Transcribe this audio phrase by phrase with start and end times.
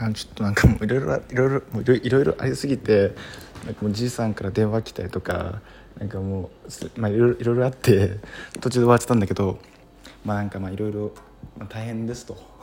[0.00, 3.14] あちょっとなんかもういろいろ いろいろもういろいろいろありすぎて
[3.64, 5.60] なんかもうじいさんから電話来たりとか
[5.98, 6.50] なんかも
[6.96, 8.18] うまあいろいろいろいろあって
[8.60, 9.58] 途中で終わっちゃったんだけど
[10.24, 11.12] まあなんかまあいろいろ
[11.56, 12.36] まあ大変ですと。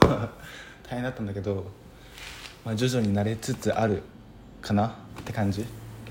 [0.88, 1.66] 大変だったんだけど、
[2.64, 4.02] まあ、徐々に慣れつつある
[4.62, 4.86] かな？
[5.20, 5.66] って感じ。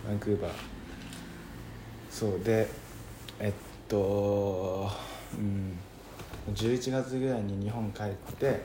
[0.06, 0.52] バンクーバー。
[2.10, 2.40] そう。
[2.44, 2.68] で
[3.40, 3.54] えっ
[3.88, 4.92] と
[5.38, 5.78] うん。
[6.54, 8.62] 11月ぐらいに日本帰って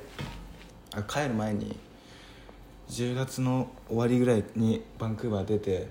[0.94, 1.78] あ帰る前に
[2.90, 5.86] 10月の終わりぐらいにバンクーバー出て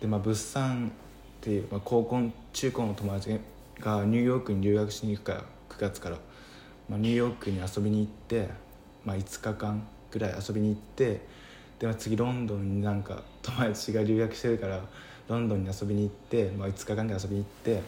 [0.00, 0.90] でまあ物産っ
[1.40, 3.38] ていう、まあ、高校中高の友達
[3.78, 6.16] がニューヨークに留学しに行くから9月から、
[6.88, 8.48] まあ、ニューヨークに遊びに行って、
[9.04, 11.20] まあ、5日間ぐらい遊びに行って
[11.78, 14.82] で、まあ、次ロンドンになんか友達が留学してるから
[15.28, 17.82] ロンドンに遊びに行って、まあ、5日間ぐらい遊びに行って、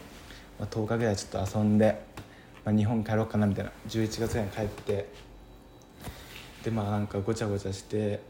[0.60, 2.00] まあ、10日ぐらいちょっと遊んで、
[2.64, 3.72] まあ、日本帰ろうかなみたいな。
[3.88, 5.27] 11月ぐらいに帰って
[6.62, 8.20] でまあなんかごちゃごちゃして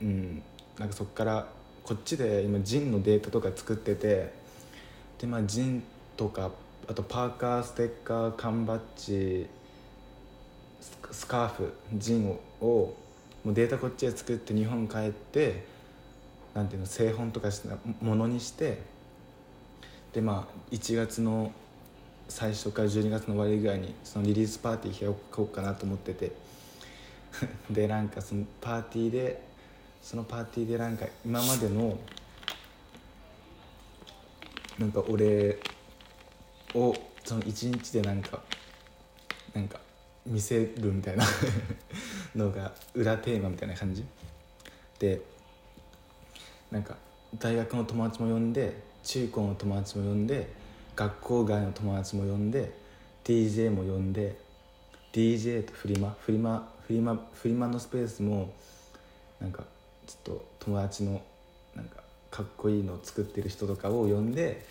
[0.00, 0.42] うん
[0.78, 1.46] なんかそっから
[1.84, 4.32] こっちで今ジンのデータとか作ってて
[5.18, 5.82] でまあジン
[6.16, 6.50] とか
[6.88, 9.46] あとパーカーステッカー缶バッジ
[11.10, 12.96] スカーフジンをを
[13.44, 15.64] もうデータこっちで作って日本帰って
[16.54, 18.78] なんていうの製本とかしたものにして
[20.12, 21.52] でまあ1月の
[22.28, 26.45] 最初から12月の終わりぐらいにそのリリースパーティー開こうかなと思ってて。
[27.70, 29.42] でなんかそのパーティーで
[30.02, 31.98] そのパーティーでなんか今までの
[34.78, 35.58] なんか俺
[36.74, 38.42] をその一日でなんか
[39.54, 39.80] なんか
[40.26, 41.24] 見せるみたいな
[42.36, 44.04] のが裏テーマみたいな感じ。
[44.98, 45.20] で
[46.70, 46.96] なんか
[47.38, 50.48] 大学の友達も呼んで中高の友達も呼んで
[50.94, 52.72] 学校外の友達も呼んで
[53.24, 54.36] DJ も呼んで
[55.12, 58.52] DJ とフリマフリマフリマフリマのスペースも
[59.40, 59.64] なんか
[60.06, 61.20] ちょっと友達の
[61.74, 61.96] なんか
[62.30, 64.64] かっこいいのを作ってる人とかを呼んで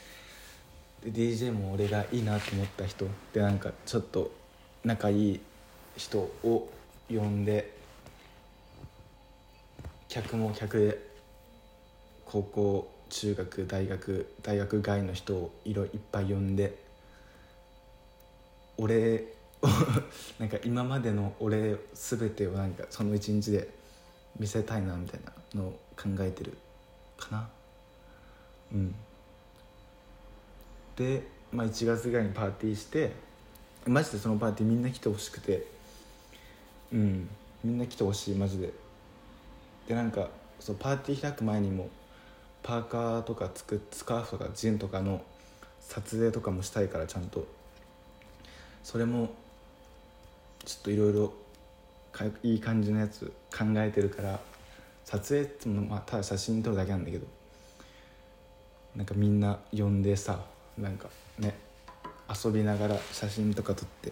[1.03, 4.31] で DJ も俺がいいなと思った人でなんかちょっと
[4.83, 5.39] 仲いい
[5.97, 6.69] 人を
[7.09, 7.75] 呼んで
[10.07, 10.99] 客も客で
[12.25, 16.77] 高校中学大学大学外の人をいろいっぱい呼んで
[18.77, 19.34] 俺
[20.39, 23.69] なんか今までの俺全てをなんかその一日で
[24.39, 26.57] 見せたいなみたいなのを考えてる
[27.17, 27.49] かな。
[28.73, 28.95] うん。
[30.95, 33.13] で、まあ、1月ぐらいにパーティーして
[33.85, 35.65] マジでそのパーティーみんな来てほしくて。
[36.91, 37.29] うん。
[37.63, 38.73] みんな来てほしいマジで。
[39.87, 41.89] でなんかそうパーティー開く前にも
[42.63, 45.21] パーカーとか作っスカーフとかジンとかの
[45.79, 47.45] 撮影とかもしたいからちゃんと。
[48.83, 49.29] それも
[50.65, 51.33] ちょっといろいろ
[52.43, 54.39] いい感じのやつ考えてるから
[55.03, 57.27] 撮影ってもまあただ写真撮るだけなんだけど
[58.95, 60.39] なんかみんな呼んでさ
[60.77, 61.55] なんかね
[62.43, 64.11] 遊びながら写真とか撮って。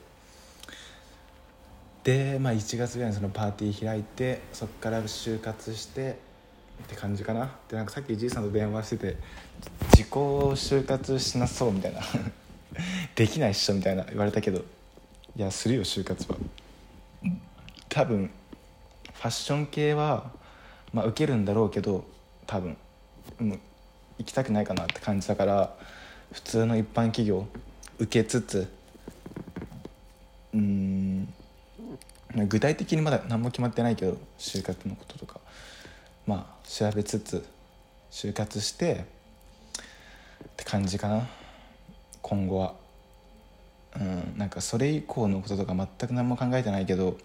[2.03, 6.18] で、まあ、1月ぐらいにそのパーティー開いてそっから就活して
[6.84, 7.56] って感じかな。
[7.69, 9.18] でなんかさっきじいさんと電話してて
[9.92, 12.02] 自己就活しなそうみたいな。
[13.16, 14.63] できないっしょみたいな言われたけど。
[15.36, 16.38] いやするよ就活は。
[17.90, 18.30] 多分
[19.14, 20.32] ファッション系は
[20.94, 22.06] まあ受けるんだろうけど
[22.46, 22.78] 多分
[23.40, 23.60] もう
[24.20, 25.76] 行きたくないかなって感じだから
[26.32, 27.48] 普通の一般企業
[28.00, 28.72] 受けつつ
[30.54, 31.28] うん
[32.48, 35.40] 具体的にまだ何も決まってないけど就活のこととか
[36.28, 37.46] まあ調べつつ
[38.12, 39.06] 就活して
[40.54, 41.28] って感じかな。
[42.22, 42.83] 今後は。
[44.00, 47.18] うんなんかそれ以降のこととか全く何も考えてないけど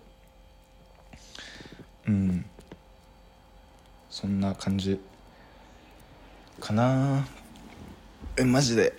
[2.09, 2.45] うん。
[4.09, 4.99] そんな感じ
[6.59, 7.27] かな。
[8.37, 8.95] えマジで。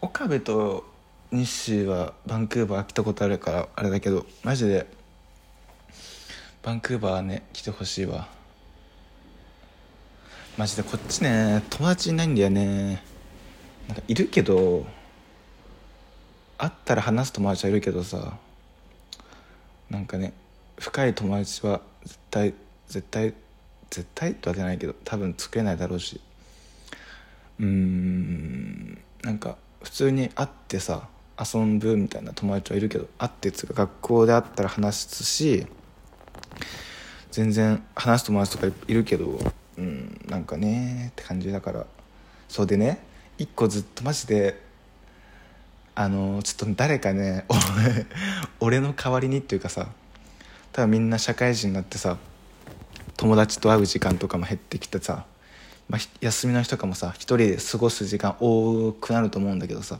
[0.00, 0.84] 岡部と
[1.30, 4.86] 日誌はバンクーバー来たことあるからあれだけどマジで。
[6.62, 8.28] バンクーバーね来てほしいわ。
[10.56, 13.02] マジでこっちね友達いないんだよね。
[13.86, 14.86] なんかいるけど
[16.58, 18.36] 会ったら話す友達はいるけどさ
[19.88, 20.32] なんかね
[20.78, 22.54] 深い友達は絶対
[22.88, 23.34] 絶対
[23.90, 26.20] 絶対とは出ないけど多分作れないだろうし。
[27.58, 31.08] うーんなんか普通に会ってさ
[31.38, 35.66] 遊ぶみたいな友達はいるけど会ってつうか学校で会ったら話すし
[37.32, 39.38] 全然話す友達とかいるけど
[39.76, 41.86] うんなんかねって感じだから。
[42.48, 42.98] そうでね
[43.36, 44.60] 一個ずっとマジで
[46.00, 47.44] あのちょっと誰かね
[48.60, 49.88] 俺の代わりにっていうかさ
[50.70, 52.18] 多分みんな社会人になってさ
[53.16, 55.24] 友達と会う時間とかも減ってきてさ、
[55.88, 59.98] まあ、休みの日とかもさ一人で過ごす時間多くなると思うんだけどさ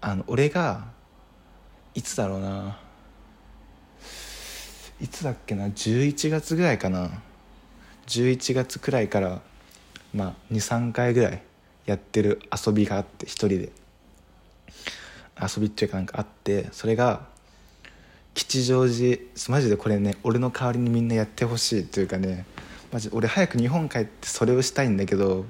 [0.00, 0.86] あの俺が
[1.94, 2.78] いつだろうな
[4.98, 7.10] いつだっけな11月ぐらいかな
[8.06, 9.42] 11月くらいから
[10.14, 11.42] まあ23回ぐらい
[11.84, 13.85] やってる遊びがあって一人で。
[15.40, 17.26] 遊びっていうかなんかあってそれが
[18.34, 19.18] 吉祥寺
[19.48, 22.46] マジでこれね俺の代わりにみんなやってほしいというかね
[22.92, 25.44] マジ俺早く日本帰ってそれをしたいんだけど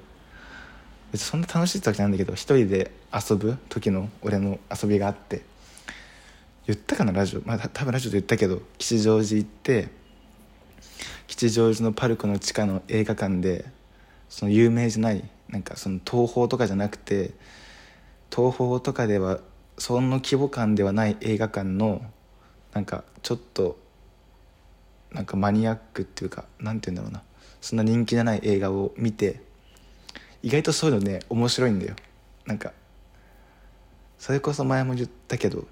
[1.12, 5.42] 別にそんな楽しい時なんだけど一人で遊ぶ時の俺の遊びがあって
[6.66, 7.42] 言ったかなラジオ？
[7.44, 9.88] まあ多分ラジオで言ったけど吉祥寺行って
[11.28, 13.66] 吉祥寺のパルコの地下の映画館で
[14.28, 17.32] その有名じゃないなんかその東宝とかじゃなくて
[18.34, 19.38] 東宝とかでは
[19.78, 22.02] その規模感ではない映画館の
[22.72, 23.78] なんかちょっと
[25.12, 27.22] なんかマニアックっていうかなんて言うんだろうな。
[27.60, 29.40] そんな人気じゃない映画を見て
[30.42, 31.96] 意外とそういうのね面白いんだよ。
[32.44, 32.72] なんか
[34.18, 35.66] それこそ前も言ったけど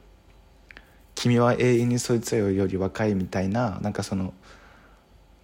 [1.14, 4.34] 「君は永遠にそいつらより若い」みたいななんかその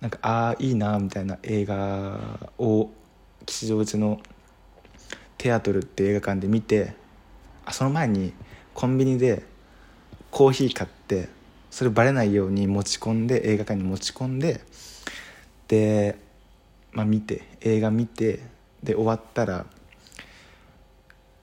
[0.00, 2.90] なんかああいいなみたいな映画を
[3.46, 4.20] 吉祥寺の
[5.38, 6.94] テアトルって映画館で見て
[7.64, 8.32] あその前に
[8.74, 9.42] コンビニで
[10.30, 11.28] コーヒー買って
[11.70, 14.60] それバレないように持ち込んで映画館に持ち込んで
[15.68, 16.18] で、
[16.92, 18.40] まあ、見て映画見て
[18.82, 19.66] で終わったら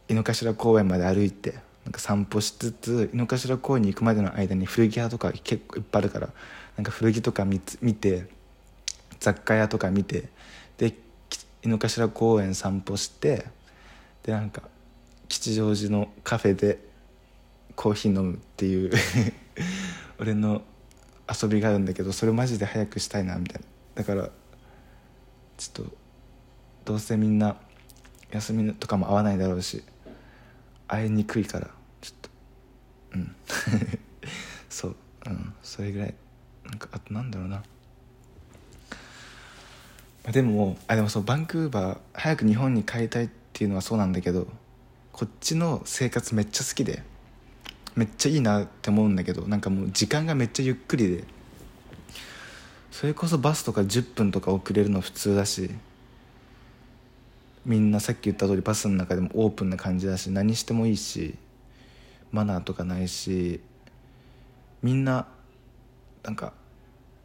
[0.09, 6.29] 井の頭公園まで歩いてなんか散歩しつつ井の頭公園に行くまでの間に古着屋とか結構いっぱいあるから
[6.75, 8.27] なんか古着とか見見て
[9.19, 10.29] 雑貨屋とか見て
[10.77, 10.93] で
[11.63, 13.45] 井の頭公園散歩して
[14.23, 14.63] でなんか
[15.29, 16.86] 吉祥寺のカフェで
[17.77, 18.91] コーヒー飲むっていう
[20.19, 20.63] 俺の
[21.31, 23.67] 遊びがあるんだけどそれマジで早くしたいなみたいな。
[23.95, 24.29] だから
[25.57, 25.97] ちょっと
[26.85, 27.55] どうせみんな
[28.31, 29.83] 休みとかも合わないだろうし
[30.87, 31.69] 会いにくいから
[32.01, 32.29] ちょっと。
[33.13, 33.35] うん。
[34.69, 34.95] そう。
[35.27, 35.53] うん。
[35.61, 36.15] それぐらい。
[36.65, 37.63] なんかあとなんだろうな。
[40.31, 44.47] でもあでもそうバンクーバー早く日本に帰りたいっていうのはそうなんだけど
[45.13, 47.03] こっちの生活めっちゃ好きで。
[47.97, 51.23] めっちゃいいなって思うんだけどなんかもう時間がめっちゃゆっくりで。
[52.89, 55.69] それこそバスとか10分とか遅れるの普通だし
[57.63, 61.35] みんなさっき言った通りバスの中でもオープンな感じだし何してもいいし
[62.31, 63.61] マナーとかないし
[64.81, 65.27] みんな
[66.23, 66.53] なんか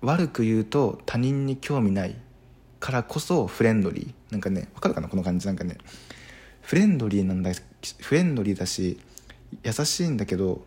[0.02, 2.16] 悪く言うと他人に興味ない
[2.78, 4.32] からこそフレンドリー。
[4.32, 5.46] なんかねわかるかなこの感じ？
[5.46, 5.78] なんかね
[6.60, 7.52] フレンドリーなんだ
[8.00, 8.98] フレンドリーだし
[9.62, 10.62] 優しいんだけど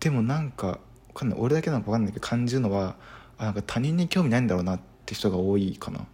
[0.00, 0.78] でもなんかわ
[1.14, 1.38] かんない。
[1.38, 2.96] 俺だけなのか分かんないけど感じるのは
[3.38, 6.06] あなんか他人に興味ないんだろうなって人が多いかな。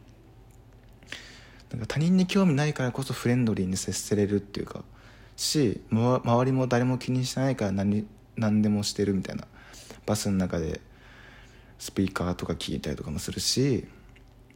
[1.70, 4.84] なんか他人に興味ないからこそフレンドリーに接せれるっていうか
[5.36, 9.46] し、周りも誰も気にしてないから何何でもしてるみたいな。
[10.06, 10.80] バスの中で
[11.78, 13.86] スピーカーとか聞いたりとかもするし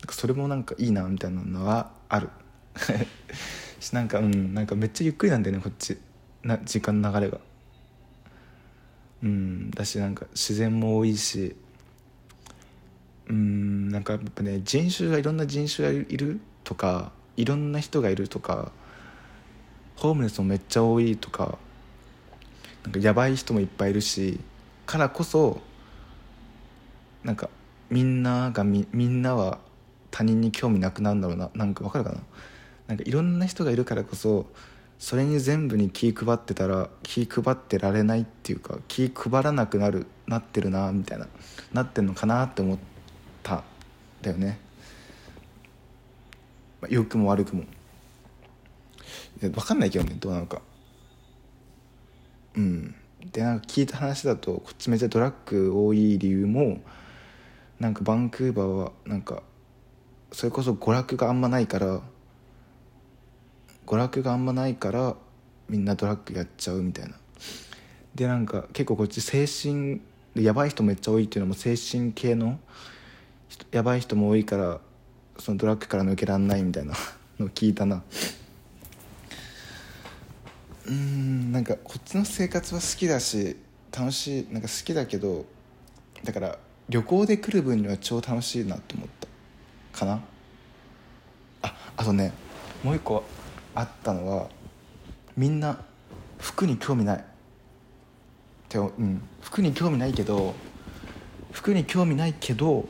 [0.09, 2.31] それもなんかいいなみたいなのはある。
[3.81, 5.99] しなんかうんなんかめっちゃゆっくりなんだよねこっち。
[6.43, 7.39] な時間の流れが。
[9.23, 11.57] うんだしなんか自然も多いし。
[13.29, 18.73] うんなんかやっぱね人種がいろんな人種がいるとかいろんな人がいるとか
[19.95, 21.57] ホームレスもめっちゃ多いとか
[22.83, 24.41] なんかやばい人もいっぱいいるし
[24.85, 25.61] からこそ
[27.23, 27.51] なんか
[27.89, 29.61] みんながみみんなは
[30.11, 31.51] 他人に興味なくなるんだろうな。
[31.55, 32.17] なんかわかるかな？
[32.89, 34.47] なんかいろんな人がいるからこそ
[35.01, 41.27] それに全部に気配ってたら気配ってられないっていうか気配らなくなるなってるなみたいな
[41.73, 42.79] なってんのかなって思っ
[43.43, 43.63] たん
[44.21, 44.61] だよね、
[46.83, 47.65] まあ、良くも悪くも。
[49.41, 50.61] 分かんないけどねどうなのか。
[52.57, 52.95] うん。
[53.33, 56.83] でなんか聞いた話だとこっちめっちゃドラッグ多い理由も
[57.79, 59.43] なんかバンクーバーはなんか
[60.31, 62.03] それこそ娯楽があんまないから
[63.91, 65.17] 娯楽があんまないから
[65.69, 67.17] みんなドラッグやっちゃうみたいな。
[68.15, 70.01] でなんか結構こっち精神
[70.37, 72.61] やばい人めっちゃ多いっていうのも精神系の
[73.73, 74.81] やばい人も多いから
[75.41, 76.95] そのドラッグから抜けらんないみたいな
[77.41, 78.05] のを聞いたな。
[80.87, 83.57] うんなんかこっちの生活は好きだし
[83.91, 85.47] 楽しいなんか好きだけど
[86.23, 89.09] だから旅行で来る分には超楽しいなと思っ
[89.93, 89.99] た。
[89.99, 90.21] かな？
[91.63, 92.33] ああとね
[92.85, 93.25] もう一個
[93.75, 94.49] あったのは
[95.37, 95.79] みんな
[96.39, 97.19] 服に興味ない。
[97.19, 97.23] っ
[98.69, 99.23] てうん。
[99.41, 100.55] 服に興味ないけど
[101.53, 102.89] 服に興味ないけど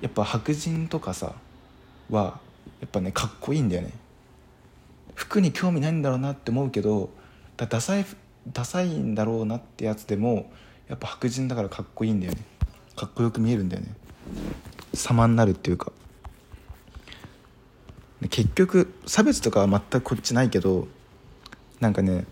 [0.00, 1.34] やっぱ白人とかさ
[2.10, 2.40] は
[2.80, 3.92] やっぱねかっこいいんだよね。
[5.14, 7.10] 服に興味ないんだろうなって思うけど
[7.56, 8.04] だダサい
[8.52, 10.50] ダサいんだろうなってやつでも
[10.88, 12.38] やっぱ白人だからかっこいいんだよね。
[12.96, 13.88] かっこよく見えるんだよね。
[14.92, 15.92] 様になるっていうか。
[18.30, 20.88] 結局差別とかは全くこっちないけど
[21.80, 22.24] なんかね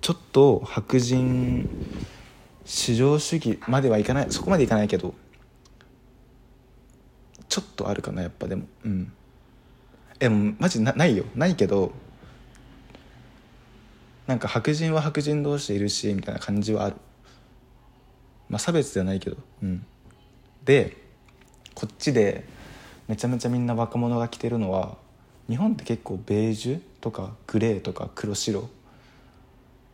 [0.00, 1.68] ちょっと白人
[2.64, 5.14] 至上主義まではいかないそこまでいかないけど
[7.52, 8.64] ちょっとあるかなやっぱでも。
[8.82, 9.12] うん。
[10.18, 11.26] でもマジなないよ。
[11.34, 11.92] ないけど
[14.26, 16.96] なんか白人は白人同士でいるしみたいな感じはある。
[18.48, 19.36] まあ差別ではないけど。
[19.62, 19.84] うん。
[20.64, 20.96] で
[21.74, 22.44] こっちで
[23.12, 24.96] めちゃめちゃみんな若者が着てるのは
[25.46, 28.70] 日本って結構ベージュとかグレーとか黒白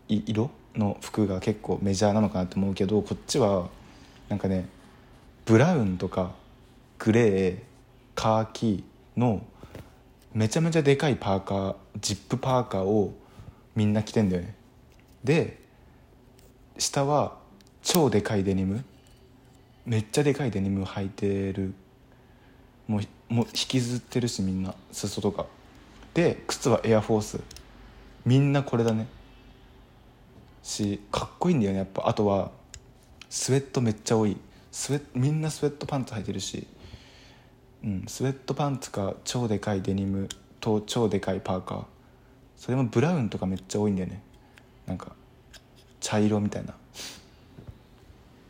[0.09, 3.71] 色の服が結構メジャーなのかなと思うけどこっちは
[4.29, 4.69] なんかね
[5.47, 6.31] ブラウンとか
[7.01, 7.59] グレー
[8.15, 8.85] カーキ
[9.17, 9.43] の
[10.33, 13.17] めちゃめちゃでかいパーカージップパーカーを
[13.75, 14.55] みんな着てんだよね。
[15.25, 15.59] で
[16.79, 17.37] 下は
[17.83, 18.85] 超でかいデニム
[19.87, 21.75] めっちゃでかいデニム履いてる
[22.89, 23.03] もう
[23.33, 25.47] もう引きずってるしみんな裾とか。
[26.15, 27.41] で靴はエアフォース。
[28.25, 29.07] みんなこれだね。
[30.63, 32.09] しかっこいいんだよねやっぱ。
[32.09, 32.51] あとは
[33.31, 34.37] スウェットめっちゃ多い。
[34.73, 36.67] スウェみんなスウェットパンツ履いてるし、
[37.85, 40.29] うん、スウェットパンツか超でかいデニム
[40.61, 41.85] と超でかいパーカー。
[42.57, 44.23] それもブラウンとかめっちゃ多いんだよね。
[44.87, 45.13] なんか
[46.01, 46.75] 茶色みたいな。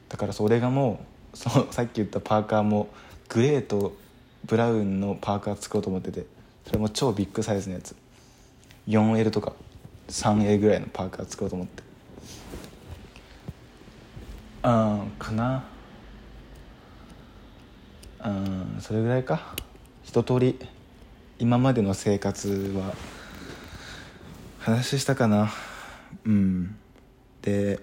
[0.08, 1.04] だからそれがも
[1.34, 2.88] うそのさっき言ったパーカーも
[3.28, 3.96] グレーと
[4.44, 6.26] ブラウンのパーカー作ろうと思ってて
[6.66, 7.96] それも超ビッグサイズのやつ。
[8.86, 9.52] 4L とか
[10.08, 11.82] 3L ぐらいのパーカー作ろうと思って。
[14.64, 15.64] うんかな。
[18.24, 19.54] うんそれぐらいか。
[20.02, 20.58] 一通り
[21.38, 22.94] 今までの生活は
[24.58, 25.50] 話したかな。
[26.24, 26.76] うん。
[27.42, 27.80] で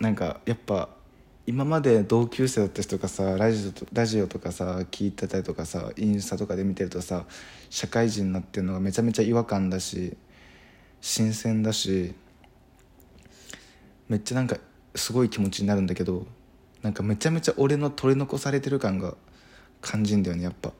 [0.00, 0.88] なんかやっぱ
[1.48, 7.24] 今まで同級生だった人がさラジオとラジオとかさ聞いてたりとかさインスタとかで見てるとさ
[7.70, 10.14] 社会人になってるのがめちゃめちゃ違和感だし
[11.00, 12.14] 新鮮だし
[14.10, 14.58] めっちゃなんか
[14.94, 16.26] すごい気持ちになるんだけど
[16.82, 19.14] なんかめちゃめちゃ俺の取り残されてる感が
[19.80, 20.74] 感じんだよねやっぱ。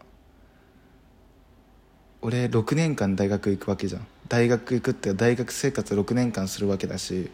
[2.20, 4.06] 俺6年間大学行くわけじゃん。
[4.28, 7.30] 大学行くって大学生活6年間するわけだし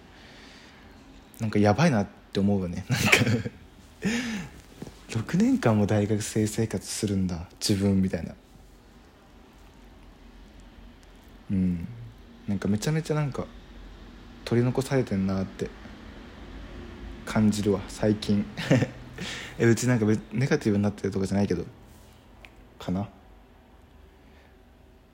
[1.40, 2.84] なんかやばいなってって思うよね。
[2.90, 3.08] なんか。
[5.10, 7.46] 6年間も大学生生活するんだ。
[7.60, 8.34] 自分みたいな。
[11.52, 11.86] うん。
[12.48, 13.46] なんかめちゃめちゃなんか
[14.44, 15.70] 取り残されてんなって。
[17.24, 17.80] 感じるわ。
[17.86, 18.44] 最近。
[19.56, 21.64] え別になんかネガティブになってるとかじゃないけど。
[22.80, 23.08] かな。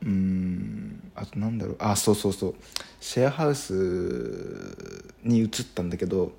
[0.00, 1.12] うん。
[1.14, 1.76] あとなんだろう。
[1.80, 2.54] あそうそうそう。
[2.98, 3.74] シェアハウス
[5.22, 6.32] に移ったんだけど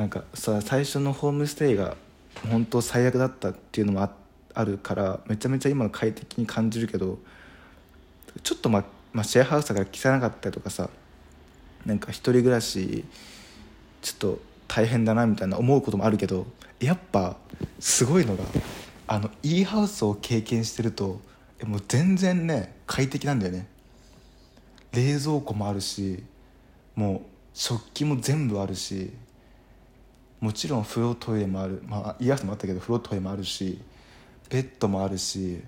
[0.00, 1.94] なんかさ最初のホームステイが
[2.50, 4.10] 本当最悪だったっていうのもあ
[4.54, 7.18] あるからめちゃめちゃ今の快適に感じるけど
[8.42, 10.88] ちょっとままあ、シェアハウスだから汚かったりとかさ
[11.84, 13.04] なんか一人暮らし
[14.00, 16.46] ちょっと大変だなみたいな思うこともあるけど
[16.78, 17.36] やっぱ
[17.78, 18.44] すごいのが
[19.06, 21.20] あの E ハウスを経験してると
[21.66, 23.66] もう全然ね快適なんだよね。
[24.92, 26.22] 冷蔵庫もあるし
[26.94, 27.20] もう
[27.52, 29.10] 食器も全部あるし
[30.40, 31.82] もちろん風呂トイレもある。
[31.86, 33.80] まあイヤホンもあったけど風呂トイレもあるし
[34.48, 35.62] ベッドもあるし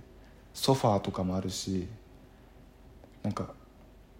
[0.54, 1.86] ソファーとかもあるし
[3.22, 3.54] なんか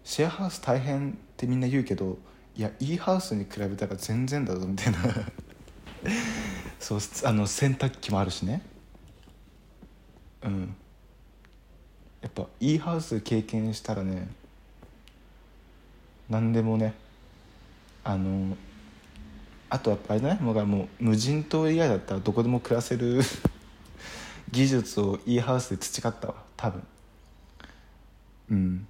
[0.03, 2.17] シェアハウス大変ってみんな言うけど
[2.55, 4.99] いや E ハウスに比べたら全然だぞみたいな。
[6.79, 8.61] そうあの洗濯機もあるしね。
[10.43, 10.75] うん。
[12.21, 14.29] やっぱ E ハウス経験したらね
[16.29, 16.93] 何でもね
[18.03, 18.55] あの
[19.73, 23.23] あとはあれだねもうもう無人島以外だったらどこでも暮らせる
[24.51, 26.83] 技術を E ハウスで培ったわ多分。
[28.51, 28.87] うん。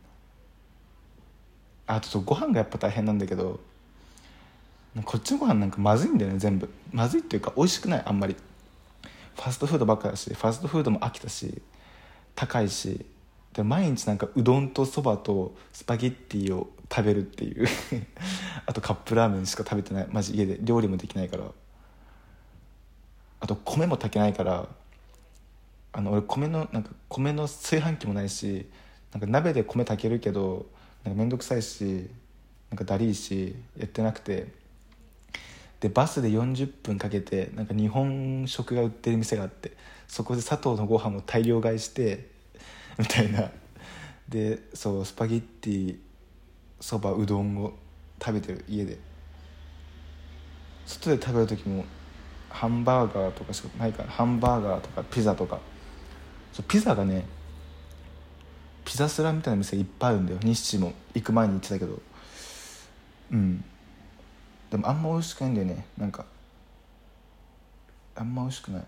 [1.87, 3.61] あとご飯がやっぱ大変なんだけど
[5.05, 6.69] こっちのご飯なんかまずいんだよね全部。
[6.91, 8.35] まずいっていうか美味しくないあんまり。
[9.35, 11.61] ファストフードばっかだしファストフードも飽きたし
[12.35, 13.05] 高いし。
[13.53, 17.67] で毎日なんかうどんとそばとスパゲッティを食べるっていう。
[18.67, 20.07] あとカップラーメンしか食べてない。
[20.11, 20.59] マジ家で。
[20.61, 21.45] 料理もできないから。
[23.39, 24.67] あと米も炊けないから。
[25.91, 28.67] あの俺米のなんか米の炊飯器もないし
[29.11, 30.65] なんか鍋で米炊けるけど
[31.03, 32.09] なんか面倒くさいし
[32.71, 34.61] なんかだりいしやってなくて。
[35.79, 39.75] でバスで40分かけてなんか日本食が売ってる店があって
[40.07, 42.29] そこで砂糖のご飯を大量買いして
[42.97, 43.51] みたいな。
[44.29, 45.97] でそうスパゲッティ
[46.83, 47.71] そばうどんを
[48.21, 48.99] 食べてる家で。
[50.85, 51.85] 外で食べる時も
[52.49, 55.61] ハンバーガーとかしかないからハンバーガーとかピザとか。
[56.51, 57.25] そうピザがね
[58.83, 60.39] ピザスラみたいな店いっぱいあるんだよ。
[60.43, 60.91] 日清も。
[61.13, 62.01] 行く前に行ってたけど。
[63.31, 63.63] うん。
[64.69, 65.85] でもあんま美味しくないんだよね。
[65.97, 66.25] なんか
[68.13, 68.83] あんま美味しくない。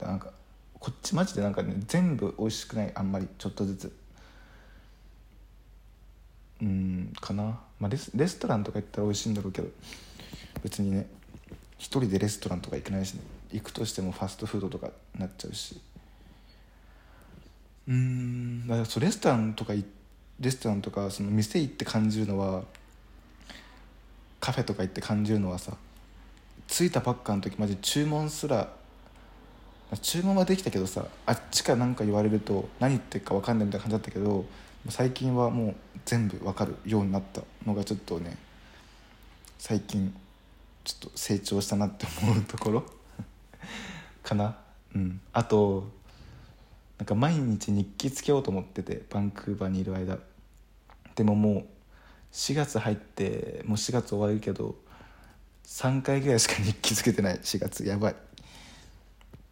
[0.00, 0.30] なんか
[0.78, 2.92] こっちマジでなんかね全部美味しくない。
[2.94, 3.26] あんまり。
[3.36, 4.05] ちょっとずつ。
[6.62, 9.68] うんかな、まあ、レスレストランとか行ったら美味しいんだろうけど
[10.62, 11.06] 別にね
[11.78, 13.20] 一人でレストランとか行けないしね。
[13.52, 15.80] 行くとしてもファストフードとかなっちゃうし。
[17.88, 19.72] うんだからそうレストランとか
[20.40, 22.64] レストランとかその店行って感じるのは
[24.40, 25.76] カフェとか行って感じるのはさ
[26.66, 28.72] 着いたばっかの時マジ注文すら
[30.02, 34.44] 注文はできたけどさあっちから何か言われると何言ってるか分かんないみたいな感じだったけど
[34.88, 35.74] 最近はもう
[36.06, 38.38] 全部分かるようになったのがちょっとね
[39.58, 40.14] 最近
[40.84, 42.84] ちょっと成長したなって思うところ
[44.22, 44.56] かな。
[44.94, 45.20] うん。
[45.32, 45.90] あと
[46.98, 50.18] なんか毎日日記つけようと思っててバンクーバーにいる間。
[51.16, 51.66] でももう
[52.32, 54.76] 4月入ってもう4月終わるけど
[55.64, 57.38] 3回ぐらいしか日記つけてない。
[57.38, 58.16] 4月やばい。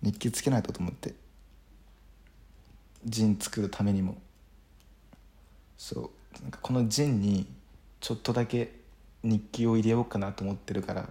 [0.02, 1.14] 日記つけないとと思って。
[3.04, 4.16] ジン作るためにも。
[5.76, 6.10] そう。
[6.42, 7.46] なんかこのジンに
[8.00, 8.72] ちょっとだけ
[9.22, 11.08] 日記を入れようかなと思ってるから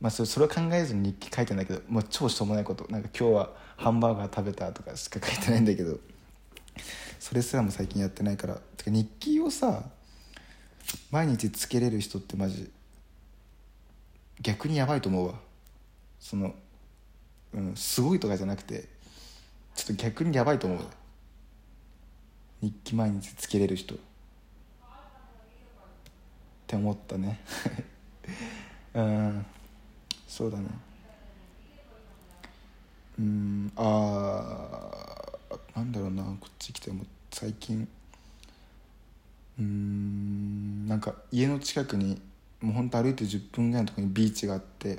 [0.00, 5.98] まあそれそれは考えずに日記書いてんだけどもう超しょうもないことなんか今日はハンバーガー食べたとかしか書いてないんだけど
[7.18, 9.82] それすらも最近やってないからてか日記をさ
[11.10, 12.70] 毎日つけれる人ってマジ
[14.40, 15.34] 逆にやばいと思うわ。
[16.20, 16.54] その
[17.54, 18.84] うんすごいとかじゃなくて
[19.74, 20.78] ちょっと逆にやばいと思う。
[22.60, 23.94] 日記毎日つけれる人。
[23.94, 23.98] っ
[26.66, 27.40] て思ったね。
[28.94, 29.46] うん。
[30.26, 30.66] そうだね。
[33.18, 33.72] うん。
[33.76, 36.24] あーなんだろうな。
[36.24, 37.86] こっち来ても最近。
[39.58, 40.88] うん。
[40.88, 42.20] なんか家の近くに
[42.60, 44.98] もうほんと歩いて10分ぐらいのとこにビーチがあって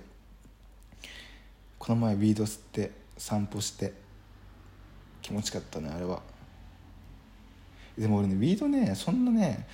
[1.80, 3.94] この前ウィード吸って散歩して
[5.22, 6.22] 気持ちかったねあれは。
[7.98, 9.68] でも俺ねウィードねそんなね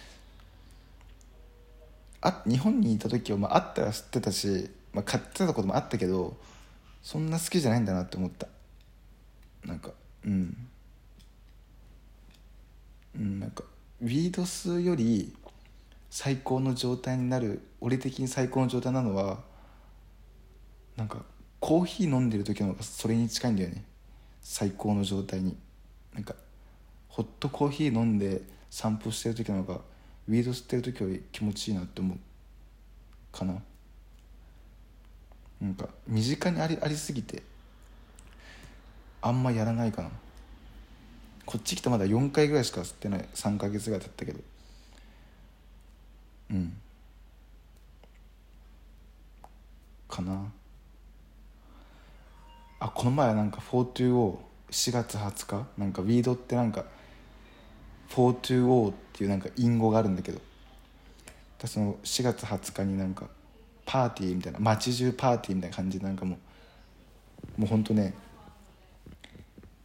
[2.21, 6.37] あ日本にいた時は、まあ、あったら吸ってたし、まあ、買ってたこともあったけど
[7.01, 8.47] そんな好きじゃないんだなって思った。
[9.65, 9.91] なんか
[10.25, 10.57] うん。
[13.15, 13.63] うんなんか
[14.01, 15.35] ウィード吸うより
[16.09, 19.39] 最高の状態になる俺的に最高の状態なのは
[20.95, 21.23] なんか
[21.59, 23.83] コーヒー飲んでる時の方がそれに近いんだよね。
[24.41, 25.57] 最高の状態に。
[26.13, 26.35] なんか
[27.13, 29.81] ホットコーヒー飲んで散歩してる時の方が
[30.27, 32.17] ウィード吸ってる時より気持ちいいなって思う
[33.31, 33.61] かな。
[35.61, 37.43] なんか身近にありありすぎて
[39.21, 40.09] あんまやらないかな。
[41.45, 43.25] こっち来てまだ4回ぐらいしか吸ってない。
[43.35, 44.39] 3ヶ月ぐらい経ったけど。
[46.49, 46.73] うん。
[50.09, 50.51] かな。
[52.79, 54.35] あこの前なんか420
[54.71, 56.85] 4月20日なんかウィードってなんか
[58.13, 60.39] 420っていうなんか隠語があるんだけど
[61.65, 63.27] その4月20日になんか
[63.85, 66.37] パーティーみたいな街中パーティーみたいな感じでなんかも
[67.57, 68.13] うもうほんとね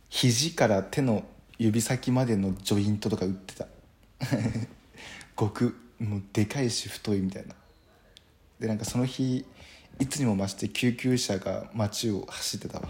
[0.09, 1.25] 肘から手の
[1.59, 3.67] 指先までのジョイントとか売ってた。
[5.39, 7.55] 極もうでかいし太いみたいな。
[8.61, 9.45] でなんかその日
[10.01, 12.89] いつにも増して救急車が街を走ってたわ。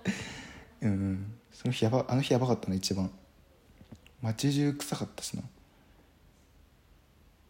[0.80, 3.10] うん、その日やばあの日やばかったな一番。
[4.22, 5.42] 街中臭かったしな。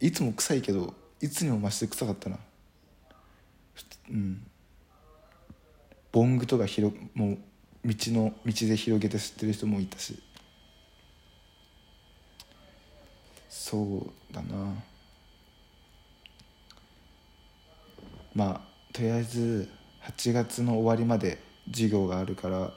[0.00, 2.38] いつも臭いけどいつにも増して臭かったな。
[4.10, 4.46] うん。
[6.12, 7.38] ボングとか広もう
[7.84, 10.22] 道の道で広げて吸ってる人もいたし。
[13.48, 14.74] そうだな。
[18.34, 19.68] まあとりあえず
[20.04, 22.72] 8月の終わりまで授業があるから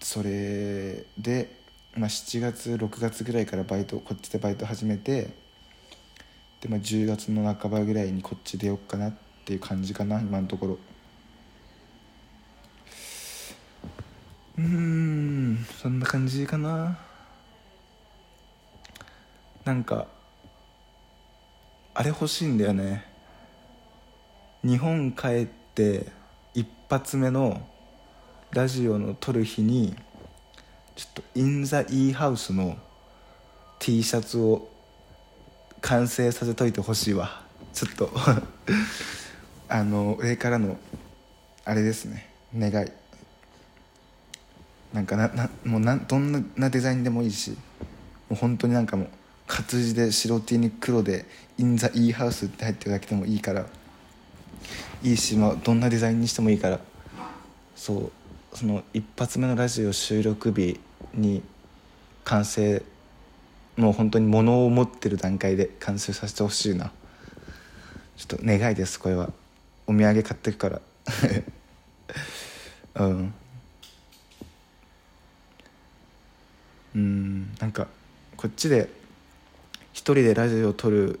[0.00, 1.61] それで、
[1.94, 5.28] まあ、7月6月ぐらいからバイトこっちでバイト始めて
[6.62, 10.78] で、まあ、10月の半ばぐらいにこっち出よっかなっていう感じかな今のところ。
[14.58, 16.98] うんそんな感じかな。
[19.64, 20.06] なんか
[21.94, 23.04] あれ欲しいんだよね。
[24.64, 26.06] 日本帰って
[26.54, 27.66] 一発目の
[28.52, 29.94] ラジオの撮る日に
[30.96, 32.76] ちょっと「イン・ザ・イーハウス」の
[33.78, 34.68] T シャツを
[35.80, 37.42] 完成させといてほしいわ。
[37.72, 38.10] ちょっと
[39.68, 40.76] あの上からの
[41.64, 42.28] あれですね。
[42.56, 42.90] 願い。
[44.92, 47.56] なんかななもうなどんなデザインでもいいしも
[48.32, 49.08] う本当になんかもう
[49.46, 51.24] 活字で白 T に黒で
[51.56, 53.66] 「イン・ザ・イーハウス」って入ってるだけでもいいから
[55.02, 56.80] いいし、まあ、どんなデザインにしてもいいから。
[57.74, 58.12] そう。
[58.54, 60.78] その一発目のラジオ収録日
[61.14, 61.42] に
[62.24, 62.82] 完成
[63.76, 66.92] もう本当に物を持ってる段階で完成させてほしいな。
[68.16, 69.00] ちょっと願いです。
[69.00, 69.32] これは。
[69.86, 70.80] お土産買ってくから。
[72.96, 73.34] うん。
[76.94, 77.88] うんなんか
[78.36, 78.90] こっちで
[79.94, 81.20] 一人でラジオを撮る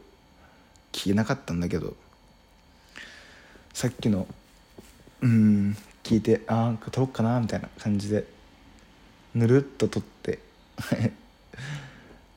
[0.92, 1.96] 気なかったんだけど。
[3.72, 4.26] さっきの
[5.22, 5.74] うん。
[6.02, 8.26] 聞いてああ撮ろっかなみたいな感じで
[9.34, 10.40] ぬるっと撮って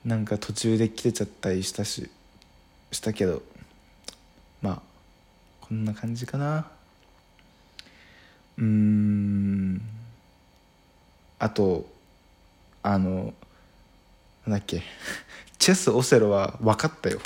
[0.05, 2.09] なんか途中で切れちゃったりしたし
[2.91, 3.41] したけど
[4.61, 4.81] まあ
[5.61, 6.67] こんな感じかな。
[8.57, 9.81] うん。
[11.39, 11.89] あと
[12.83, 13.33] あの
[14.45, 14.83] なんだっけ
[15.57, 17.19] チェスオセロは分かったよ。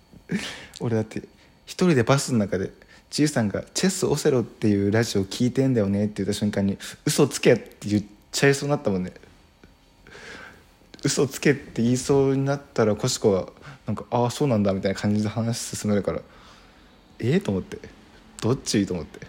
[0.80, 1.20] 俺だって
[1.66, 2.72] 一人でバスの中で
[3.10, 9.12] じいさんが「チェスオセロっていうラジオ聞いてんだよね」って言った瞬間に「嘘つけ」って言っちゃいそうになったもんね。
[11.04, 13.46] 嘘つけって言いそうになったらコシコが
[13.86, 16.20] なんか「ああそうなんだ」みたいな感じで話進めるから
[17.20, 17.78] ええー、と思って
[18.40, 18.80] どっち？
[18.80, 19.26] いいと思って。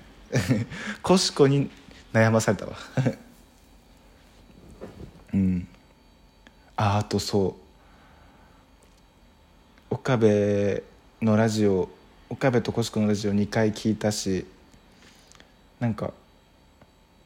[1.01, 1.69] コシコに
[2.13, 2.75] 悩まされたわ。
[5.33, 5.67] うん。
[6.75, 7.57] ああとそ
[9.89, 9.93] う。
[9.93, 10.83] 岡部
[11.21, 11.89] のラジオ
[12.29, 14.45] 岡部とコシコのラジオ2回聞いたし
[15.79, 16.13] なんか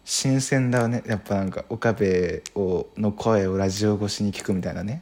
[0.05, 1.01] 新鮮だね。
[1.05, 5.01] やっぱなんか岡部をの声をラジオ越しに聞くみたいなね。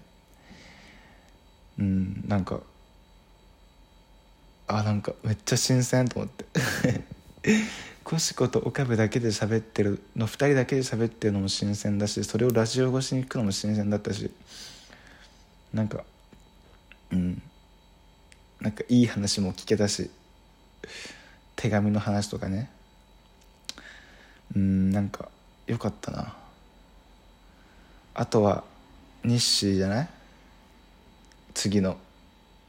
[1.80, 2.60] うんなんか
[4.68, 6.46] あなんかめっちゃ新鮮と思って。
[8.04, 14.32] コシコと岡部だけで喋ってるの2人だけで喋ってるのも新鮮だしそれをラジオ越しに聞くのも新鮮だったし
[15.74, 16.04] なんか
[17.12, 17.42] うん。
[18.62, 20.10] なんかいい話も聞けたし
[21.56, 22.70] 手紙の話とかね。
[24.56, 25.30] うんなんか
[25.68, 26.34] よかったな。
[28.14, 28.64] あとは
[29.24, 30.10] 日誌じゃない？
[31.54, 31.98] 次の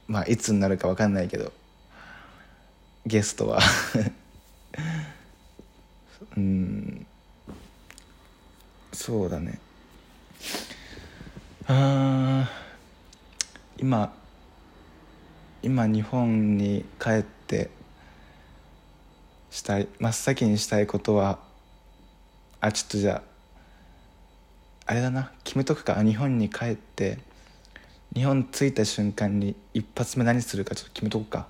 [0.08, 1.52] まあいつになるか分かんないけど
[3.06, 3.60] ゲストは。
[6.36, 7.06] うん。
[8.92, 9.58] そうだね。
[11.66, 12.50] あ
[13.78, 14.14] 今
[15.62, 17.70] 今日本に帰って
[19.50, 21.38] したい真っ先にしたいことは
[22.60, 23.32] あちょっとじゃあ
[24.86, 26.02] あれだな決めとくか。
[26.02, 27.18] 日本に帰って
[28.14, 31.46] 日本着いた瞬間に一発目何するかちょっと決めとくか。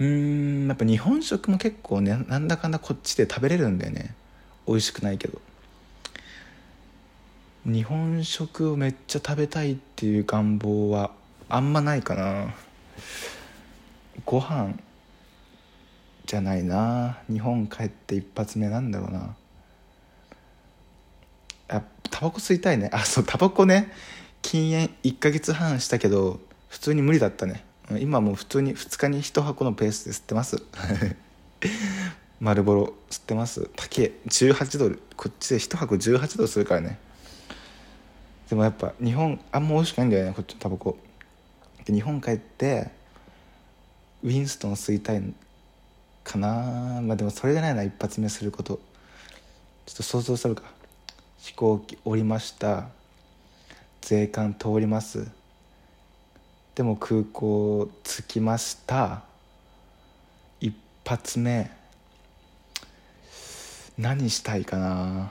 [0.00, 4.14] うんやっぱ日本食も結構ねなんだかんだこっちで食べれるんだよね。
[4.66, 5.40] 美味しくないけど。
[7.64, 11.12] 日本食をめっちゃ食べたいっていう願望は
[11.48, 12.54] あんまないかな。
[14.24, 14.74] ご飯
[16.26, 17.18] じゃないな。
[17.30, 19.36] 日本帰って一発目なんだろうな。
[21.68, 22.90] あタバコ吸いたいね。
[22.92, 23.92] あそうタバコね。
[24.42, 27.64] 禁煙1ヶ月半したけど普通に無理だったね。
[28.00, 30.62] 今もう普通に2日に1箱のペースで吸ってます。
[32.40, 33.70] 丸ボロ吸ってます。
[33.76, 35.02] 高え18ドル。
[35.16, 36.98] こっちで1箱18ドルするからね。
[38.48, 40.98] でもやっぱ日本あんま美味しくないんだよねこっちのタバコ。
[41.84, 42.90] で日本帰って
[44.22, 45.22] ウィンストン吸いたい
[46.22, 47.00] かな。
[47.02, 48.80] まあでもそれじゃないな一発目すること。
[49.86, 50.62] ちょっと想像するか。
[51.38, 52.88] 飛行機降りました。
[54.00, 55.28] 税関通ります。
[56.74, 59.22] でも空港着きました。
[60.60, 61.70] 一発目。
[63.98, 65.30] 何したいかな。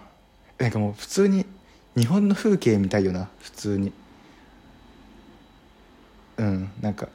[0.60, 1.46] なんかもう普通に
[1.98, 3.30] 日本の風景見たいよな。
[3.40, 3.92] 普通に。
[6.38, 7.10] うんなんか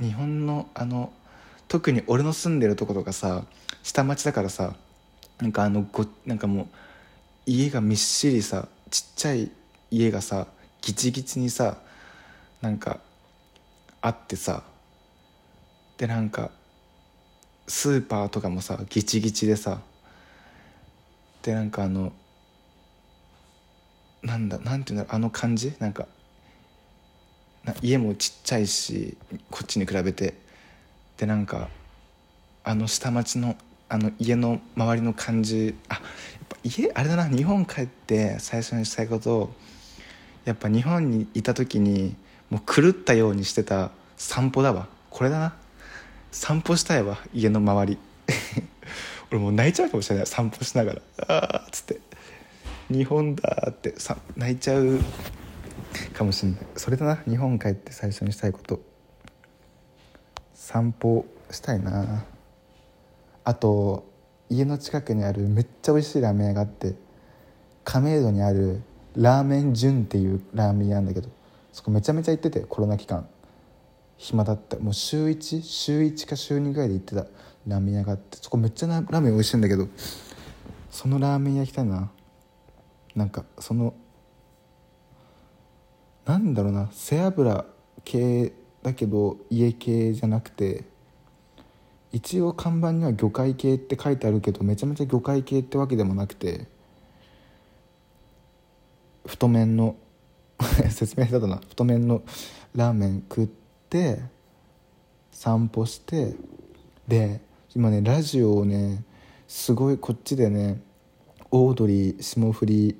[0.00, 1.12] 日本のあの
[1.68, 3.44] 特に俺の住んでるとことかさ
[3.82, 4.74] 下町だからさ
[5.40, 6.66] なんかあのごなんかもう
[7.46, 9.50] 家がみっしりさちっちゃい
[9.90, 10.46] 家がさ
[10.82, 11.78] ギチギチにさ
[12.60, 13.00] なんか
[14.00, 14.62] あってさ
[15.96, 16.50] でなんか
[17.66, 19.80] スーパーとかもさギチギチでさ
[21.42, 22.12] でなんかあの
[24.22, 25.74] なんだなんていうんだろうあの感じ？
[25.80, 26.06] なんか
[27.80, 29.16] 家もちっちゃいし
[29.50, 30.34] こっちに比べて。
[31.18, 31.68] でなんか
[32.64, 33.56] あの下町の
[33.88, 36.02] あの家の周りの感じあやっ
[36.48, 39.52] ぱ家あれだな日本帰って最初にしたいこと
[40.44, 42.16] やっぱ日本にいた時に
[42.50, 44.88] もう狂ったようにしてた散歩だわ。
[45.10, 45.54] これだな。
[46.30, 47.98] 散歩したいわ家の周り。
[49.30, 51.02] 俺もう泣いちゃうかもしれない散歩しながら。
[51.28, 52.00] あーっつって。
[52.90, 55.00] 日本だってさ泣いちゃう。
[56.14, 56.60] かもしれない。
[56.76, 57.16] それだな。
[57.28, 58.80] 日本帰って最初にしたいこと。
[60.54, 62.24] 散歩したいな。
[63.44, 64.04] あと
[64.48, 66.94] 家の近くにあるめっちゃ美味しいラーメン屋があって
[67.84, 68.80] 亀戸にある
[69.16, 71.28] ラーメン純っていうラーメン屋なんだけど
[71.72, 73.28] そこめちゃめちゃ行っててコロナ期間。
[74.16, 74.78] 暇だった。
[74.78, 77.26] もう週1週1か週2ぐらいで行ってた。
[77.66, 79.86] ラーメン屋があってそこめっちゃラーメン美味しいんだけど
[80.90, 82.10] そのラーメン屋行きたいな。
[83.14, 83.94] なんかその
[86.24, 86.88] なんだろうな。
[86.92, 87.64] 背脂
[88.04, 90.84] 系だけど家系じゃなくて
[92.12, 96.66] 一応看板には魚介系って書いてあるけどめちゃめちゃ魚介系ってわけでもなくて
[99.26, 99.96] 太麺の
[100.90, 101.56] 説明下手だな。
[101.56, 102.22] 太麺の
[102.74, 103.48] ラーメン食っ
[103.88, 104.20] て
[105.30, 106.34] 散歩して
[107.08, 107.40] で
[107.74, 109.04] 今ねラジオをね
[109.48, 110.80] すごいこっちでね
[111.50, 112.98] オードリー霜降り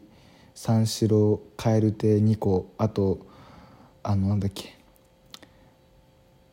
[0.65, 3.19] 三四郎蛙亭2個あと
[4.05, 4.79] あのなんだっけ。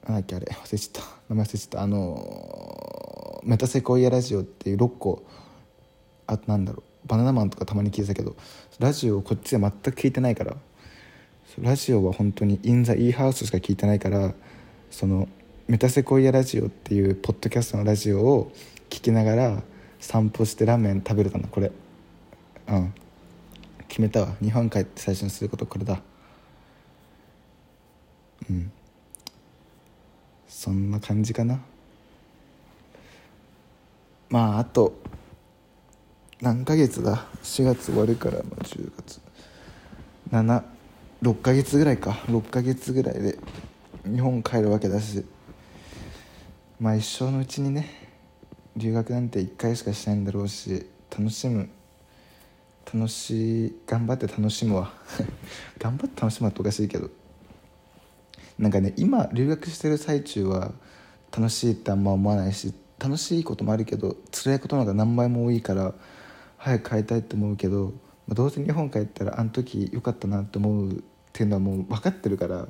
[0.04, 0.48] なんだっけあれ。
[0.48, 1.08] 忘れちゃった。
[1.30, 1.82] 名前忘れちゃった。
[1.84, 5.24] あのメタセコイアラジオっていう6個
[6.26, 7.08] あとなんだろう。
[7.08, 8.36] バナナマンとかたまに聞いてたけど
[8.80, 10.56] ラジオこっちで全く聞いてないから
[11.62, 14.34] ラジオは本当にインザイーハウスしか聞いてないから
[14.90, 15.30] その
[15.68, 18.52] メタセコイアラジオっていうポッドキャストのラジオを
[18.90, 19.62] 聞きながら
[20.00, 21.72] 散歩してラーメン食べれたんだこれ。
[22.70, 22.94] うん。
[23.90, 24.36] 決めたわ。
[24.42, 26.00] 日本帰って最初にすることこれだ。
[28.50, 28.72] うん。
[30.48, 31.60] そんな感じかな。
[34.30, 34.94] まああと
[36.40, 39.20] 何ヶ月だ？4月終わるから、まあ、10月。
[40.32, 42.12] 76ヶ月ぐらいか。
[42.28, 43.38] 6ヶ月ぐらいで
[44.06, 45.26] 日本帰るわけだし。
[46.80, 48.08] まあ一生のうちにね
[48.78, 51.70] 留学なんて1回しかしないんだろうし楽しむ
[52.92, 54.92] 楽しい頑張って楽しむわ。
[55.78, 57.10] 頑張って楽しむはおかしいけど。
[58.58, 60.74] なんかね今留学してる最中は
[61.32, 65.94] 楽しいってあんま思わないし楽しいこともあるけど辛いことの方が何倍も多いから
[66.58, 67.94] 早く帰りたいと思うけど、
[68.28, 72.68] まあ、どうせ日本帰ったらあの時良かったなと思うっていうのはもう分かってるから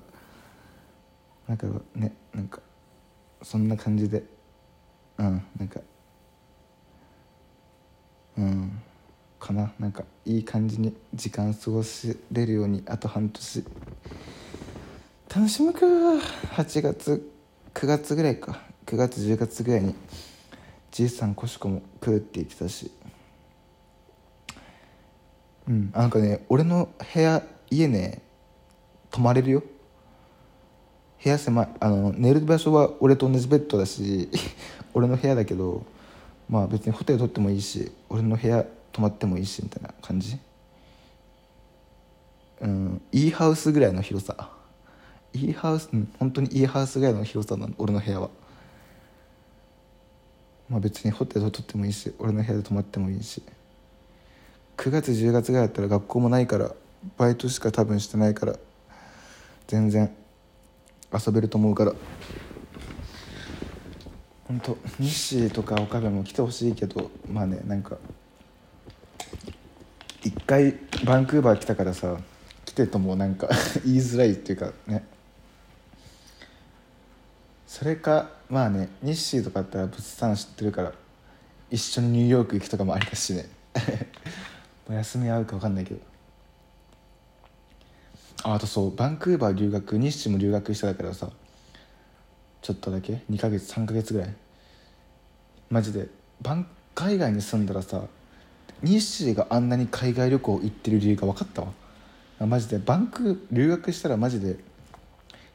[1.48, 2.60] だからねなんか
[3.42, 4.24] そんな感じで。
[5.18, 5.82] うんなんか
[8.38, 8.82] うん
[9.50, 9.74] かな。
[9.80, 13.66] なんかいい感じに時間過ごせれるようにあと半年。
[15.34, 15.80] 楽しむか。
[16.56, 17.32] 8月
[17.74, 18.62] 9月ぐらいか。
[18.86, 19.96] 9月10月ぐらいに
[20.92, 22.92] じいさんこしこも来るって言ってたし。
[25.68, 25.92] うん。
[25.92, 28.22] なんかね俺の部屋家ね
[29.10, 29.64] 泊まれるよ。
[31.24, 31.70] 部屋狭い。
[31.80, 34.30] あの寝る場所は俺と同じベッドだし
[34.94, 35.84] 俺の部屋だけど
[36.48, 38.66] まあ別にホテル取ってもいいし俺の部屋
[39.00, 40.38] 泊まってもいいしみたいな感じ？
[42.60, 44.50] うんいいハウスぐらいの広さ。
[45.32, 48.30] いいハウスうん本当にいいハウスぐらいの広さなの俺の部屋は。
[50.70, 53.42] まあ別にホテルを取ってもいいし俺の部屋で泊まってもいいし。
[54.76, 56.76] 9月10月ぐらいだったら学校もないから
[57.18, 58.58] バイトしか多分してないから
[59.68, 60.14] 全然
[61.14, 61.94] 遊べると思うから。
[64.46, 67.98] 本当西とか岡部も来てほしいけどまあねなんか
[70.24, 72.18] 一回バンクーバー来たからさ
[72.66, 73.48] 来てともなんか
[73.86, 75.04] 言いづらいっていうかね。
[77.68, 80.92] それかまあねニッシーとかだったら物産知ってるから
[81.70, 83.46] 一緒にニューヨーク行くとかもありだしね。
[84.90, 86.00] もう休み合うか分かんないけど。
[88.44, 91.30] ああとそうバンクーバー留学ニッシーも留学してたからさ
[92.62, 94.34] ちょっとだけ？2ヶ月？3ヶ月ぐらい？
[95.70, 96.08] マジで
[96.42, 98.04] バン海外に住んだらさ
[98.82, 102.48] ニッがあんなに海外旅行行ってる理由が分かったわ。
[102.48, 104.58] マジでバンク留学したらマジで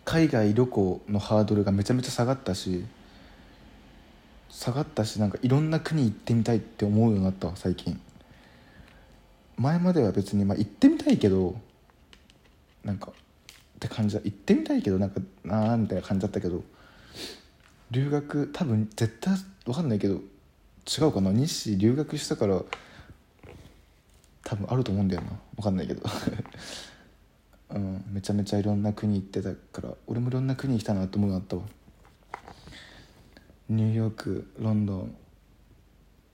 [0.04, 2.84] 海外旅行のハードルがめちゃめちゃ下がったし
[4.50, 7.98] 下がったしなんかいろんな国行ってみたいって思うようになったわ最近。
[9.56, 11.58] 前までは別にまあ行ってみたいけど
[12.84, 13.14] なんかっ
[13.80, 14.20] て感じだ。
[14.22, 16.62] 行ってみたいけどなんかなあみたいな感じだったけど
[17.90, 19.34] 留学多分絶対
[19.64, 20.16] 分かんないけど
[20.86, 21.32] 違うかな。
[21.32, 22.60] 日誌留学したから
[24.44, 25.28] 多分あると思うんだよな。
[25.56, 26.02] 分かんないけど。
[27.70, 31.62] うんめちゃめちゃいろんな国行ってたから俺もいろんな国行きたなと思うなったわ。
[33.68, 35.16] ニューヨークロンドン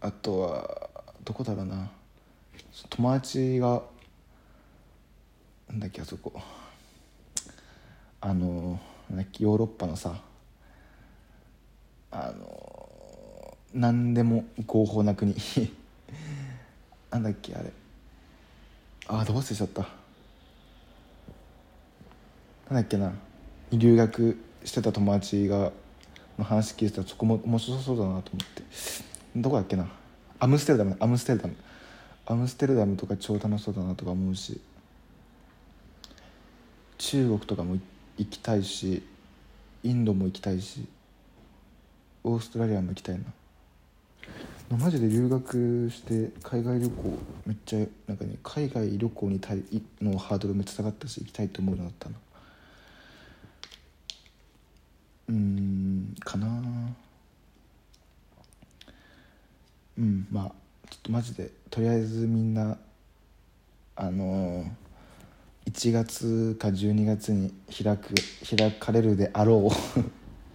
[0.00, 0.90] あとは
[1.24, 1.90] どこだろうな。
[2.88, 3.82] 友達が
[5.68, 6.32] なんだっけあそこ。
[8.20, 10.20] あのなんだっけヨーロッパのさ
[12.10, 15.34] あの何でも合法な国。
[17.10, 17.72] なんだっけあれ。
[19.12, 19.82] あどう忘れちゃった。
[22.70, 23.12] なんだっけな。
[23.72, 25.72] 留学してた友達が
[26.38, 28.62] の話聞いてたらそこも面白そうだなと思って。
[29.34, 29.88] どこだっけな。
[30.38, 31.56] アムステルダムアムステルダム。
[32.24, 34.60] アムステルダムとか超楽しそうだなとか思うし。
[36.98, 37.78] 中国とかも
[38.16, 39.02] 行きたいし
[39.82, 40.86] インドも行きたいし
[42.22, 43.24] オーストラリアも行きたいな。
[44.78, 49.64] マジで留学して海外旅行めっちゃなんかね海外旅行にたい
[50.00, 52.16] のハードルめっちゃ下がったし行きたいと思うようになったな
[55.28, 56.46] うんかな。
[59.98, 60.44] うんまあ
[60.88, 62.78] ちょっとマジでとりあえずみんな
[63.96, 68.14] あのー、1月か12月に開く
[68.56, 70.00] 開かれるであろう。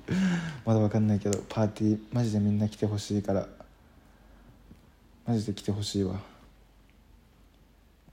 [0.66, 3.48] まだ分かんないけどパーティーマジでみんな来てほしいから
[5.28, 6.20] マジで来てほしいわ。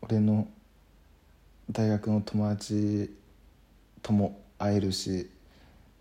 [0.01, 0.49] 俺の
[1.71, 3.11] 大学の友達
[4.01, 5.29] とも会えるし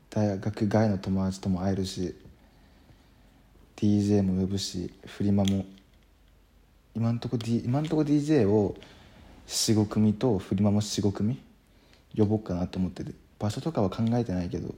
[0.10, 2.16] 大学外の友達とも会えるし
[3.76, 5.66] DJ も呼ぶしフリマも。
[6.96, 8.76] 今んとこ、D、今んとこ DJ を
[9.48, 11.42] 45組とフリマも45組
[12.16, 14.74] 呼ぼうかなと思ってて場所とかは考えてないけど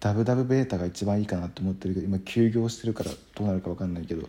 [0.00, 4.28] ダブダブベータが一番いいかなと思ってるけど今休業してるからどうなるか分かんないけど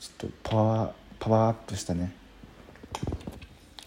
[0.00, 2.12] ちょっとパワーパワーアップしたね。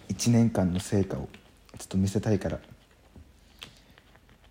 [0.10, 1.30] 1年間の成果を
[1.78, 2.60] ちょっと見せたいから。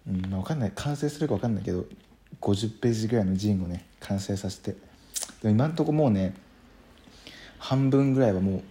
[0.08, 0.72] うんまあ分かんない。
[0.74, 1.84] 完成するか分かんないけど
[2.40, 4.72] 50ページぐらいのジンをね完成させて。
[4.72, 4.78] で
[5.44, 6.34] も今んとこもうね
[7.58, 8.62] 半分ぐらいはもう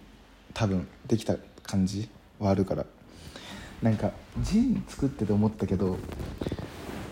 [0.52, 2.08] 多分できた感じ
[2.40, 2.86] はあるから。
[3.82, 4.10] なんか
[4.42, 5.96] ジン作ってて思ったけど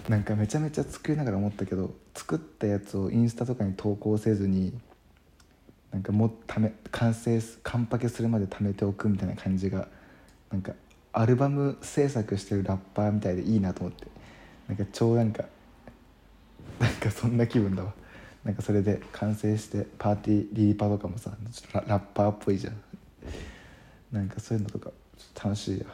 [0.09, 4.75] なんかめちゃめちゃ作りながら思ったけど作ったやつをインスタとかに投稿せずに
[5.93, 9.89] なんかもうため完成完パケするまで貯めておくみたいな感じが
[10.51, 10.73] なんか
[11.13, 14.07] アルバム制作してるラッパーみたいでいいなと思って。
[14.69, 15.45] なんか超なんか
[16.79, 17.95] なんかそんな気分だわ。
[18.45, 21.37] なんかそれで完成してパーティーリーパーとかもさ
[21.73, 22.75] ララッパーっぽいじゃん。
[24.13, 24.93] なんかそういうのとか
[25.43, 25.87] 楽しいや。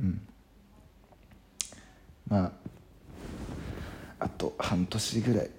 [0.00, 0.20] うん。
[2.28, 2.52] まあ
[4.18, 5.50] あと半年ぐらい。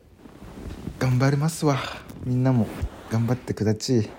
[1.00, 1.78] 頑張りますわ。
[2.26, 2.68] みんなも
[3.12, 4.10] 頑張ってくだち。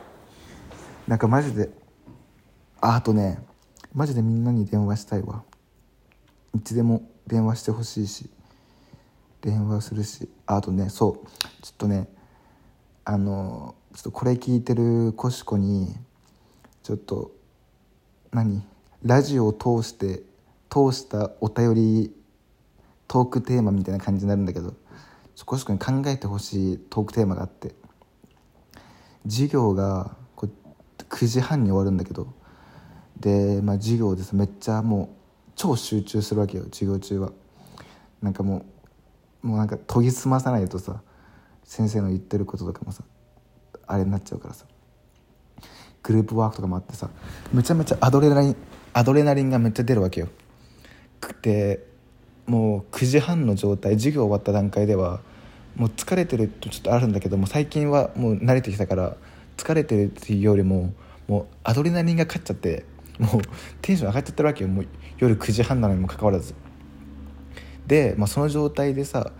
[1.08, 1.70] なんかマジで
[2.80, 3.40] ああとね
[3.92, 5.42] マジでみんなに電話したいわ。
[6.54, 8.30] いつでも電話してほしいし
[9.40, 10.28] 電話するし。
[10.46, 11.26] あとねそう
[11.62, 12.08] ちょっとね
[13.04, 15.96] あのちょっとこれ聞いてるコシコに
[16.84, 17.32] ちょっと
[18.32, 18.62] 何
[19.02, 20.22] ラジオを通して
[20.70, 22.12] 通したお便り
[23.08, 24.74] トークテーマみたいな感じになるんだけど
[25.44, 27.74] コシコに考えてほしいトークテーマがあって
[29.24, 30.48] 授業がこ
[31.08, 32.32] 9時半に終わるんだけど
[33.20, 34.34] で、まあ、授業です。
[34.36, 37.32] めっちゃもう超集中するわけよ授業中は。
[38.22, 38.64] なんかも
[39.42, 41.00] うもうなんか研ぎ澄まさないとさ
[41.64, 43.04] 先生の言ってることとかもさ
[43.86, 44.66] あれになっちゃうからさ。
[46.02, 47.10] グループワークとかもあってさ
[47.52, 48.56] めちゃめちゃアドレナリン
[48.94, 50.28] アドレナリンがめっちゃ出るわけよ。
[51.42, 51.86] で
[52.48, 55.20] もう9時半の状態授業終わった段階では
[55.76, 59.16] もう疲れてるとちょっとあるんだけども最近はもう慣れてきたから
[59.56, 60.92] 疲れてるっていうよりも
[61.28, 62.84] もうアドレナリンが勝っちゃって
[63.18, 63.42] もう
[63.82, 64.68] テンション上がっちゃってるわけよ。
[64.68, 64.86] もう
[65.18, 66.54] 夜9時半なのにもかかわらず。
[67.86, 69.32] で、まあ、その状態でさ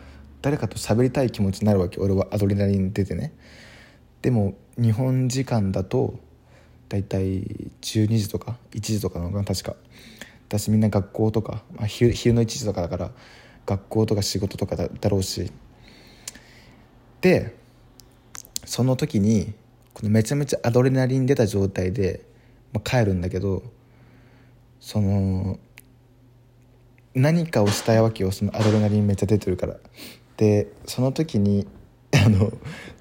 [0.42, 3.32] 誰かと喋りたい気持ちになるわけ俺はアドレナリン出てね。
[4.20, 6.18] でも日本時間だと
[6.88, 7.42] 大体
[7.80, 9.76] 12時とか1時とかなのかな確か。
[10.48, 13.10] 私みんな学校とか、まあ、昼昼の1時とかだから
[13.66, 15.52] 学校とか仕事とかだだろうし。
[17.20, 17.56] で
[18.64, 19.54] その時に
[19.92, 22.24] このめちゃめちゃアドレナリン出た状態で、
[22.72, 23.62] まあ、帰るんだけど
[24.78, 25.58] その
[27.14, 28.30] 何かをしたいわけよ。
[28.30, 29.76] そのアドレナリンめっちゃ出てるから。
[30.36, 31.66] でその時に
[32.24, 32.52] あの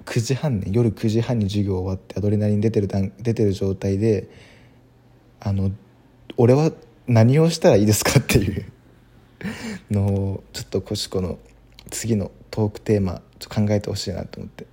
[0.04, 4.28] 9時半ね夜9時半に授業終わってアドレナリン出てる出てる状態で
[5.40, 5.70] あの
[6.36, 6.72] 俺は
[7.08, 8.64] 何をしたらいいですかっていう。
[9.90, 11.38] のをちょっとコシコの
[11.90, 14.66] 次のトークテーマちょ考えてほしいなと思って。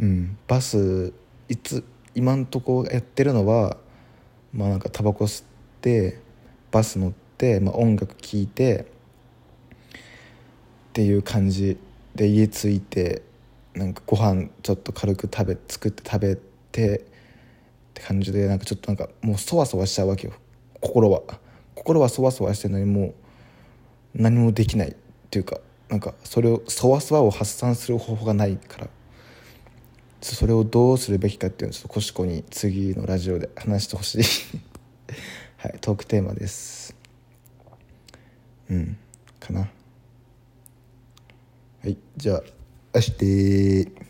[0.00, 0.36] うん。
[0.48, 1.12] バス
[1.48, 3.76] いつ今んとこやってるのは
[4.52, 5.46] まあなんかタバコ吸っ
[5.80, 6.18] て
[6.70, 8.86] バス乗って、まあ、音楽聴いてっ
[10.94, 11.78] ていう感じ
[12.14, 13.22] で家着いて
[13.74, 17.02] なんかご飯ちょっと軽く食べ作って食べてっ
[17.94, 20.34] て感じでなんかちょっとなんかもうそわそわしちゃうわけよ。
[20.82, 21.22] 心は。
[21.74, 23.14] 心はそわそわしてるのにもう
[24.14, 24.94] 何もできないっ
[25.30, 25.58] ていうか
[25.88, 28.88] なんかそれをそわそわを発散する方法がないから。
[30.20, 34.22] それをどうするべきかっていうのをちょっとコシコに次のラジオで話してほしい。
[35.58, 36.94] はいトークテーマです。
[38.70, 38.96] うん
[39.40, 39.60] かな。
[39.60, 39.68] は
[41.88, 42.42] いじゃあ
[42.94, 44.01] 明日。